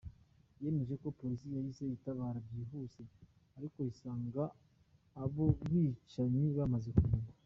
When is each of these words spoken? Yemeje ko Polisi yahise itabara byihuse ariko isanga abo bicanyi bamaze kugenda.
Yemeje 0.63 0.93
ko 1.01 1.07
Polisi 1.19 1.45
yahise 1.55 1.83
itabara 1.97 2.39
byihuse 2.47 3.01
ariko 3.57 3.77
isanga 3.91 4.43
abo 5.23 5.45
bicanyi 5.69 6.43
bamaze 6.59 6.91
kugenda. 6.99 7.31